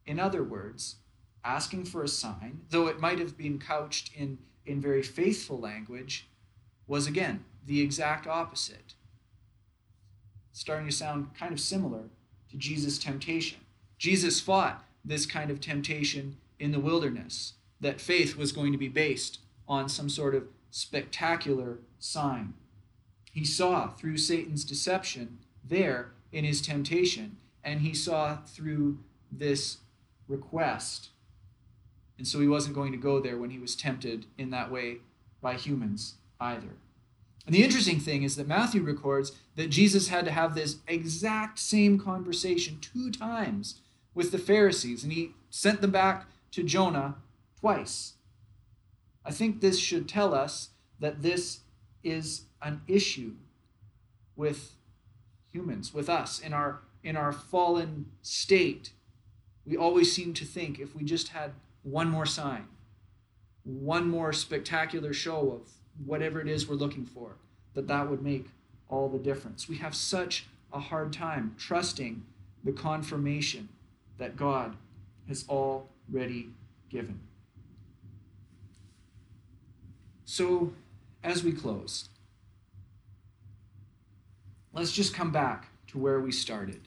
[0.07, 0.97] In other words,
[1.45, 6.29] asking for a sign, though it might have been couched in, in very faithful language,
[6.87, 8.95] was again the exact opposite.
[10.53, 12.05] Starting to sound kind of similar
[12.51, 13.59] to Jesus' temptation.
[13.99, 18.89] Jesus fought this kind of temptation in the wilderness, that faith was going to be
[18.89, 22.55] based on some sort of spectacular sign.
[23.37, 29.81] He saw through Satan's deception there in his temptation, and he saw through this
[30.27, 31.11] request
[32.19, 34.99] And so he wasn't going to go there when he was tempted in that way
[35.43, 36.77] by humans either.
[37.45, 41.59] And the interesting thing is that Matthew records that Jesus had to have this exact
[41.59, 43.81] same conversation two times
[44.15, 47.17] with the Pharisees, and he sent them back to Jonah
[47.61, 48.15] twice.
[49.25, 51.61] I think this should tell us that this
[52.07, 53.33] is an issue
[54.37, 54.73] with
[55.51, 58.91] humans, with us in our in our fallen state.
[59.65, 62.67] We always seem to think if we just had one more sign,
[63.65, 65.71] one more spectacular show of
[66.05, 67.37] whatever it is we're looking for,
[67.75, 68.47] that that would make
[68.89, 69.69] all the difference.
[69.69, 72.25] We have such a hard time trusting
[72.65, 73.69] the confirmation
[74.19, 74.77] that God
[75.29, 76.51] has already
[76.89, 77.21] given.
[80.25, 80.73] So,
[81.27, 82.09] as we close,
[84.73, 86.83] let's just come back to where we started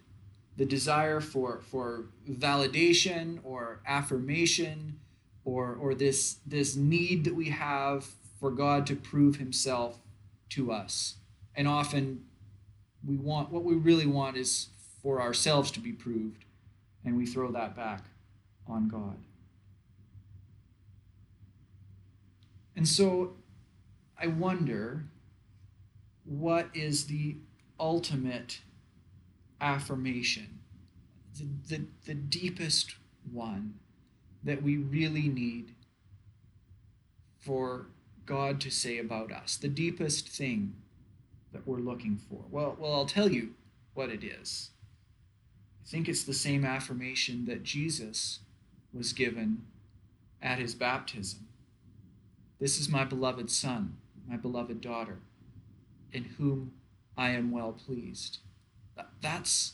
[0.55, 4.99] the desire for, for validation or affirmation
[5.45, 8.05] or, or this, this need that we have
[8.39, 9.99] for God to prove himself
[10.49, 11.15] to us.
[11.55, 12.25] And often
[13.05, 14.67] we want what we really want is
[15.01, 16.43] for ourselves to be proved,
[17.05, 18.03] and we throw that back
[18.67, 19.17] on God.
[22.75, 23.33] And so
[24.21, 25.05] I wonder
[26.25, 27.37] what is the
[27.79, 28.61] ultimate
[29.61, 30.59] affirmation,
[31.37, 32.95] the, the, the deepest
[33.31, 33.75] one
[34.43, 35.73] that we really need
[37.39, 37.87] for
[38.25, 40.75] God to say about us, the deepest thing
[41.51, 42.43] that we're looking for.
[42.49, 43.51] Well, well, I'll tell you
[43.93, 44.71] what it is.
[45.83, 48.39] I think it's the same affirmation that Jesus
[48.93, 49.63] was given
[50.41, 51.47] at his baptism.
[52.59, 53.97] This is my beloved Son,
[54.29, 55.17] my beloved daughter,
[56.13, 56.73] in whom
[57.17, 58.39] I am well pleased.
[59.21, 59.73] That's,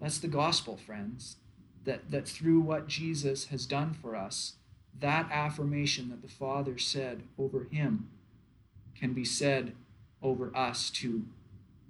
[0.00, 1.36] that's the gospel, friends.
[1.84, 4.54] That, that through what Jesus has done for us,
[5.00, 8.10] that affirmation that the Father said over him
[8.94, 9.72] can be said
[10.20, 11.24] over us too,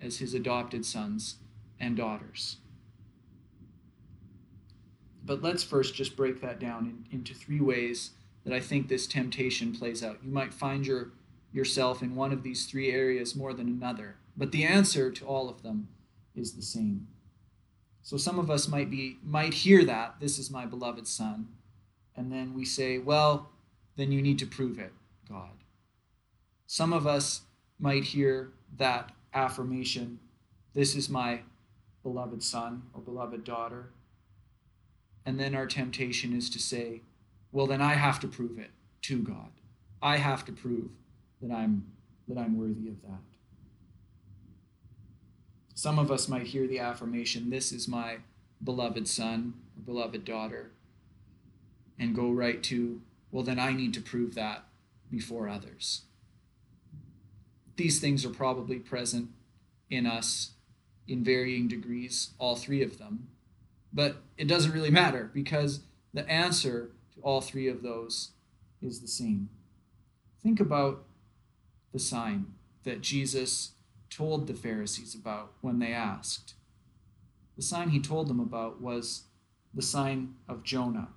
[0.01, 1.37] as his adopted sons
[1.81, 2.59] and daughters.
[5.25, 8.11] But let's first just break that down in, into three ways
[8.45, 10.19] that I think this temptation plays out.
[10.23, 11.11] You might find your,
[11.53, 15.49] yourself in one of these three areas more than another, but the answer to all
[15.49, 15.89] of them
[16.35, 17.09] is the same.
[18.03, 21.49] So some of us might be might hear that this is my beloved son
[22.19, 23.49] and then we say, well,
[23.95, 24.93] then you need to prove it,
[25.29, 25.63] God.
[26.67, 27.43] Some of us
[27.79, 30.19] might hear that affirmation,
[30.75, 31.43] this is my
[32.03, 33.91] beloved son or beloved daughter.
[35.25, 37.03] And then our temptation is to say,
[37.53, 38.71] well, then I have to prove it
[39.03, 39.51] to God.
[40.03, 40.91] I have to prove
[41.43, 41.85] that I'm
[42.29, 43.21] that I'm worthy of that.
[45.75, 48.17] Some of us might hear the affirmation, this is my
[48.63, 50.73] beloved son or beloved daughter
[51.99, 54.65] and go right to, well, then I need to prove that
[55.11, 56.03] before others.
[57.77, 59.31] These things are probably present
[59.91, 60.53] in us
[61.07, 63.29] in varying degrees, all three of them.
[63.93, 65.81] But it doesn't really matter because
[66.13, 68.33] the answer to all three of those
[68.83, 69.49] is the same.
[70.43, 71.05] Think about
[71.93, 72.47] the sign
[72.85, 73.73] that Jesus
[74.11, 76.55] told the Pharisees about when they asked.
[77.57, 79.25] The sign he told them about was
[79.75, 81.09] the sign of Jonah.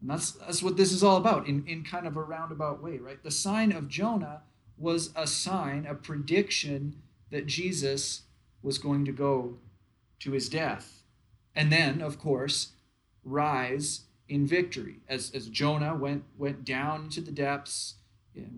[0.00, 2.98] And that's, that's what this is all about in, in kind of a roundabout way,
[2.98, 3.22] right?
[3.22, 4.42] The sign of Jonah
[4.78, 6.96] was a sign, a prediction
[7.30, 8.22] that Jesus
[8.62, 9.58] was going to go
[10.20, 11.02] to his death.
[11.54, 12.72] And then, of course,
[13.24, 14.96] rise in victory.
[15.08, 17.94] As, as Jonah went, went down into the depths,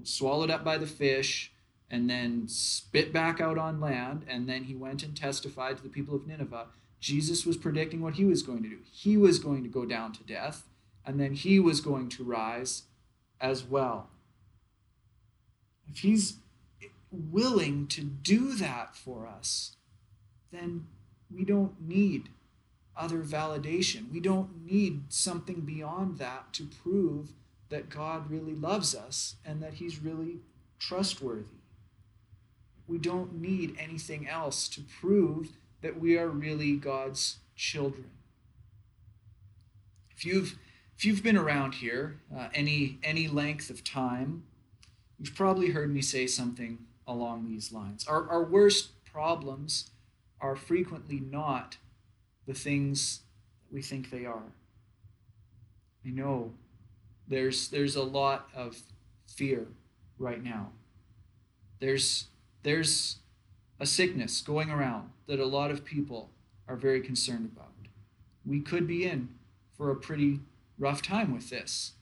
[0.03, 1.53] swallowed up by the fish,
[1.91, 5.89] and then spit back out on land, and then he went and testified to the
[5.89, 6.67] people of Nineveh.
[7.01, 8.79] Jesus was predicting what he was going to do.
[8.91, 10.69] He was going to go down to death
[11.09, 12.83] and then he was going to rise
[13.41, 14.11] as well.
[15.91, 16.37] If he's
[17.11, 19.77] willing to do that for us,
[20.53, 20.87] then
[21.35, 22.29] we don't need
[22.95, 24.13] other validation.
[24.13, 27.33] We don't need something beyond that to prove
[27.71, 30.39] that God really loves us and that he's really
[30.79, 31.45] trustworthy.
[32.87, 38.11] We don't need anything else to prove that we are really God's children.
[40.17, 40.59] If you've
[40.97, 44.45] if you've been around here uh, any any length of time,
[45.19, 48.07] you've probably heard me say something along these lines.
[48.07, 49.91] Our, our worst problems
[50.41, 51.77] are frequently not
[52.47, 53.21] the things
[53.63, 54.53] that we think they are.
[56.05, 56.53] I know
[57.29, 58.83] there's there's a lot of
[59.27, 59.69] fear
[60.19, 60.73] right now.
[61.81, 62.29] There's
[62.63, 63.19] there's
[63.81, 66.31] a sickness going around that a lot of people
[66.67, 67.73] are very concerned about.
[68.45, 69.29] We could be in
[69.77, 70.41] for a pretty
[70.79, 71.93] rough time with this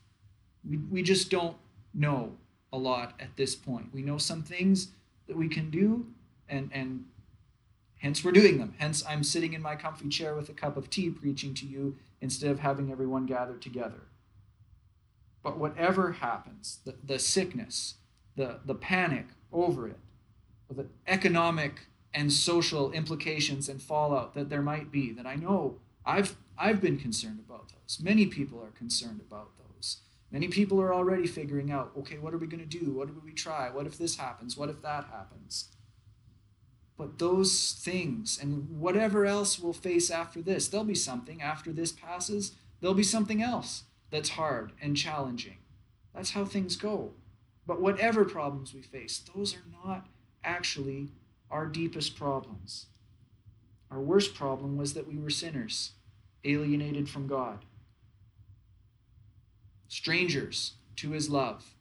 [0.67, 1.57] We, we just don't
[1.93, 2.33] know
[2.71, 3.93] a lot at this point.
[3.93, 4.89] We know some things
[5.27, 6.07] that we can do,
[6.49, 7.05] and, and
[7.99, 8.75] hence we're doing them.
[8.77, 11.95] Hence, I'm sitting in my comfy chair with a cup of tea preaching to you
[12.21, 14.01] instead of having everyone gathered together.
[15.47, 17.93] But whatever happens, the, the sickness,
[18.35, 19.97] the, the panic over it,
[20.69, 26.35] the economic and social implications and fallout that there might be, that I know I've,
[26.57, 27.97] I've been concerned about those.
[28.03, 29.99] Many people are concerned about those.
[30.33, 32.91] Many people are already figuring out okay, what are we going to do?
[32.91, 33.69] What do we try?
[33.69, 34.57] What if this happens?
[34.57, 35.69] What if that happens?
[36.97, 41.93] But those things and whatever else we'll face after this, there'll be something after this
[41.93, 45.57] passes, there'll be something else that's hard and challenging.
[46.13, 47.11] That's how things go.
[47.65, 50.07] But whatever problems we face, those are not
[50.43, 51.09] actually
[51.51, 52.85] our deepest problems.
[53.91, 55.91] Our worst problem was that we were sinners,
[56.43, 57.65] alienated from God,
[59.87, 61.75] strangers to his love.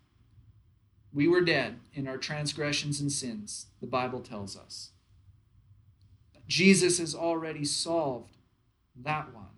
[1.13, 4.91] We were dead in our transgressions and sins, the Bible tells us.
[6.47, 8.37] Jesus has already solved
[9.03, 9.56] that one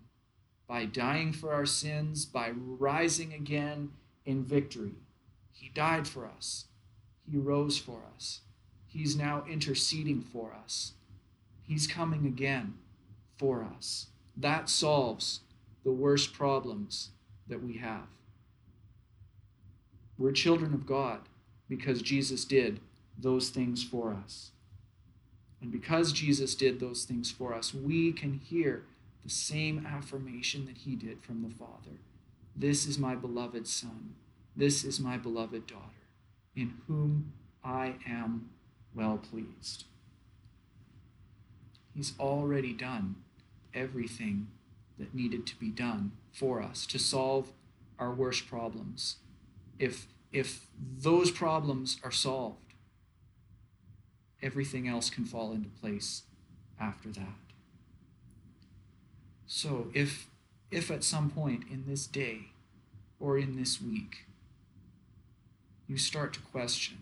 [0.69, 3.89] by dying for our sins, by rising again
[4.23, 4.93] in victory.
[5.51, 6.65] He died for us,
[7.29, 8.41] He rose for us.
[8.87, 10.93] He's now interceding for us.
[11.63, 12.75] He's coming again
[13.37, 14.07] for us.
[14.35, 15.41] That solves
[15.83, 17.09] the worst problems
[17.47, 18.07] that we have.
[20.17, 21.19] We're children of God
[21.67, 22.79] because Jesus did
[23.17, 24.51] those things for us.
[25.61, 28.83] And because Jesus did those things for us, we can hear
[29.23, 31.99] the same affirmation that he did from the Father
[32.55, 34.15] This is my beloved Son.
[34.55, 36.07] This is my beloved daughter,
[36.55, 37.31] in whom
[37.63, 38.49] I am
[38.93, 39.85] well pleased.
[41.93, 43.15] He's already done
[43.73, 44.47] everything
[44.97, 47.51] that needed to be done for us to solve
[47.97, 49.17] our worst problems.
[49.77, 50.67] If, if
[50.97, 52.73] those problems are solved,
[54.41, 56.23] everything else can fall into place
[56.79, 57.48] after that.
[59.49, 60.29] So if
[60.69, 62.51] if at some point in this day
[63.19, 64.25] or in this week
[65.87, 66.99] you start to question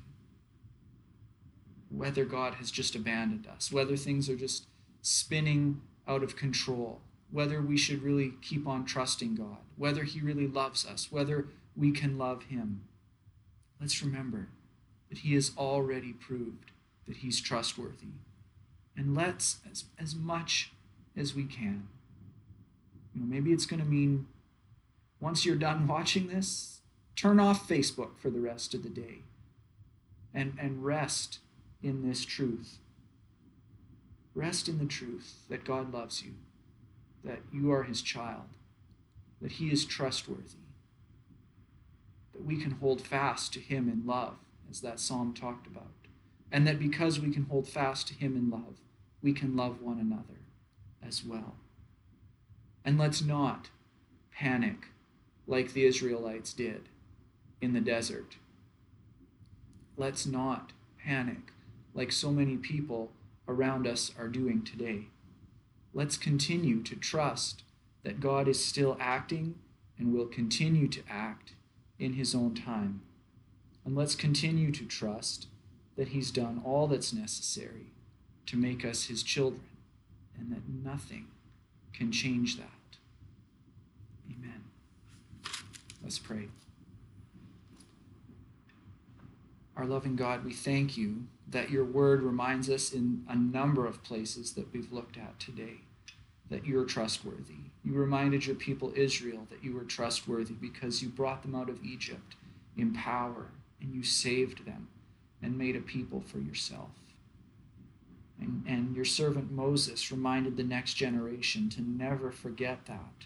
[1.90, 4.66] whether God has just abandoned us, whether things are just
[5.02, 10.48] spinning out of control, whether we should really keep on trusting God, whether He really
[10.48, 12.82] loves us, whether we can love Him.
[13.80, 14.48] Let's remember
[15.10, 16.72] that He has already proved
[17.08, 18.14] that he's trustworthy.
[18.96, 20.72] And let's, as, as much
[21.16, 21.88] as we can,
[23.18, 24.28] you know, maybe it's going to mean
[25.20, 26.82] once you're done watching this,
[27.16, 29.20] turn off Facebook for the rest of the day
[30.34, 31.40] and, and rest
[31.82, 32.78] in this truth.
[34.36, 36.34] Rest in the truth that God loves you,
[37.24, 38.46] that you are his child,
[39.42, 40.60] that he is trustworthy,
[42.34, 44.36] that we can hold fast to him in love,
[44.70, 45.88] as that psalm talked about
[46.52, 48.78] and that because we can hold fast to Him in love,
[49.22, 50.40] we can love one another
[51.06, 51.56] as well.
[52.88, 53.70] And let's not
[54.32, 54.86] panic
[55.46, 56.88] like the Israelites did
[57.60, 58.38] in the desert.
[59.98, 61.52] Let's not panic
[61.94, 63.12] like so many people
[63.46, 65.08] around us are doing today.
[65.94, 67.64] Let's continue to trust
[68.04, 69.56] that God is still acting
[70.00, 71.56] and will continue to act
[72.00, 73.02] in His own time.
[73.84, 75.48] And let's continue to trust
[75.98, 77.88] that He's done all that's necessary
[78.46, 79.66] to make us His children,
[80.40, 81.28] and that nothing
[81.92, 82.70] can change that.
[84.32, 84.64] Amen.
[86.08, 86.48] Let's pray.
[89.76, 94.04] Our loving God, we thank you that your word reminds us in a number of
[94.04, 95.82] places that we've looked at today
[96.50, 97.60] that you're trustworthy.
[97.84, 101.84] You reminded your people Israel that you were trustworthy because you brought them out of
[101.84, 102.38] Egypt
[102.78, 103.48] in power
[103.82, 104.88] and you saved them
[105.42, 106.92] and made a people for yourself.
[108.40, 113.26] And, and your servant Moses reminded the next generation to never forget that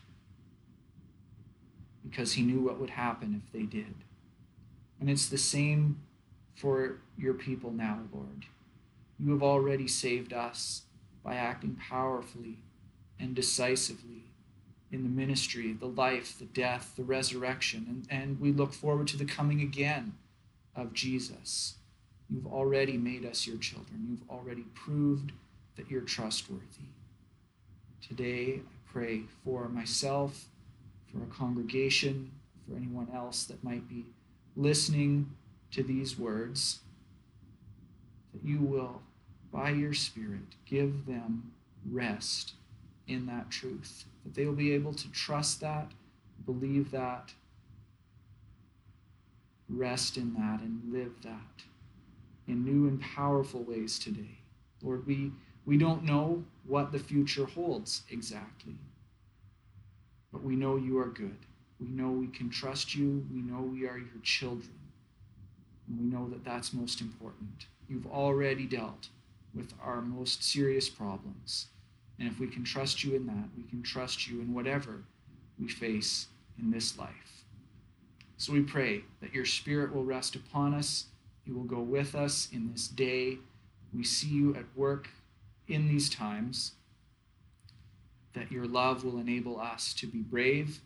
[2.07, 3.93] because he knew what would happen if they did.
[4.99, 6.01] And it's the same
[6.55, 8.45] for your people now, Lord.
[9.19, 10.83] You have already saved us
[11.23, 12.57] by acting powerfully
[13.19, 14.23] and decisively
[14.91, 17.85] in the ministry, the life, the death, the resurrection.
[17.87, 20.13] And, and we look forward to the coming again
[20.75, 21.75] of Jesus.
[22.29, 24.05] You've already made us your children.
[24.09, 25.31] You've already proved
[25.75, 26.89] that you're trustworthy.
[28.05, 30.45] Today, I pray for myself,
[31.11, 32.31] for a congregation,
[32.67, 34.05] for anyone else that might be
[34.55, 35.29] listening
[35.71, 36.79] to these words,
[38.33, 39.01] that you will,
[39.51, 41.51] by your Spirit, give them
[41.89, 42.53] rest
[43.07, 45.91] in that truth, that they will be able to trust that,
[46.45, 47.33] believe that,
[49.69, 51.63] rest in that and live that
[52.47, 54.37] in new and powerful ways today.
[54.81, 55.31] Lord, we,
[55.65, 58.75] we don't know what the future holds exactly,
[60.31, 61.37] but we know you are good.
[61.79, 63.25] We know we can trust you.
[63.33, 64.73] We know we are your children.
[65.87, 67.65] And we know that that's most important.
[67.89, 69.09] You've already dealt
[69.53, 71.67] with our most serious problems.
[72.19, 75.03] And if we can trust you in that, we can trust you in whatever
[75.59, 76.27] we face
[76.59, 77.45] in this life.
[78.37, 81.07] So we pray that your Spirit will rest upon us.
[81.45, 83.39] You will go with us in this day.
[83.93, 85.09] We see you at work
[85.67, 86.73] in these times.
[88.33, 90.79] That your love will enable us to be brave,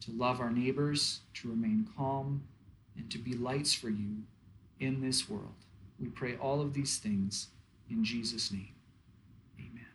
[0.00, 2.42] to love our neighbors, to remain calm,
[2.96, 4.24] and to be lights for you
[4.80, 5.54] in this world.
[6.00, 7.48] We pray all of these things
[7.88, 8.74] in Jesus' name.
[9.58, 9.86] Amen.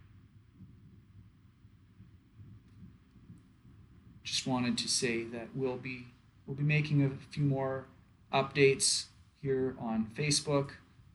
[4.23, 6.07] Just wanted to say that we'll be
[6.45, 7.85] we'll be making a few more
[8.33, 9.05] updates
[9.41, 10.71] here on Facebook.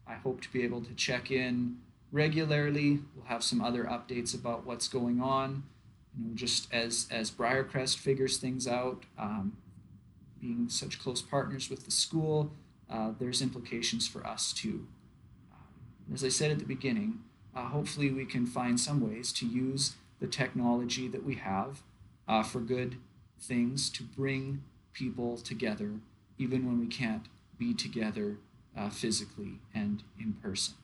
[0.07, 1.79] I hope to be able to check in
[2.15, 3.01] regularly.
[3.15, 5.65] We'll have some other updates about what's going on.
[6.17, 9.57] You know, just as as Briercrest figures things out, um,
[10.41, 12.53] being such close partners with the school,
[12.89, 14.87] uh, there's implications for us too.
[15.53, 17.19] Um, as I said at the beginning,
[17.55, 21.83] uh, hopefully we can find some ways to use the technology that we have
[22.29, 22.97] uh, for good
[23.41, 24.63] things to bring
[24.93, 25.95] people together,
[26.39, 27.27] even when we can't
[27.59, 28.37] be together
[28.77, 30.75] uh, physically and in person.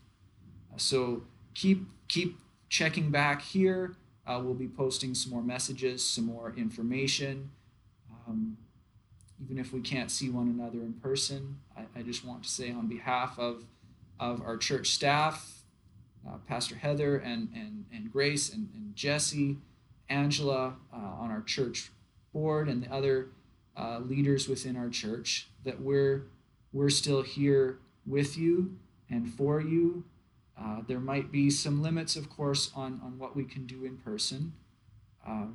[0.76, 1.22] So
[1.54, 3.96] keep keep checking back here.
[4.26, 7.50] Uh, we'll be posting some more messages, some more information.
[8.28, 8.56] Um,
[9.42, 12.70] even if we can't see one another in person, I, I just want to say
[12.70, 13.64] on behalf of,
[14.18, 15.62] of our church staff,
[16.28, 19.56] uh, Pastor Heather and, and, and Grace and, and Jesse,
[20.08, 21.90] Angela uh, on our church
[22.32, 23.28] board, and the other
[23.76, 26.24] uh, leaders within our church, that we're,
[26.72, 28.76] we're still here with you
[29.08, 30.04] and for you.
[30.62, 33.96] Uh, there might be some limits, of course, on, on what we can do in
[33.96, 34.52] person.
[35.26, 35.46] Uh,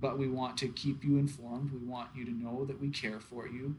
[0.00, 1.72] but we want to keep you informed.
[1.72, 3.76] We want you to know that we care for you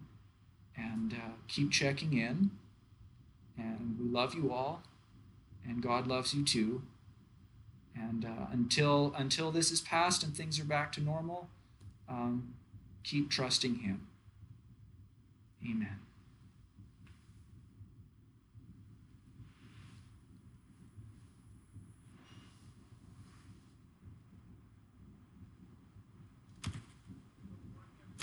[0.76, 2.52] and uh, keep checking in.
[3.58, 4.82] And we love you all,
[5.64, 6.82] and God loves you too.
[7.96, 11.48] And uh, until until this is past and things are back to normal,
[12.10, 12.56] um,
[13.04, 14.08] keep trusting Him.
[15.64, 16.03] Amen.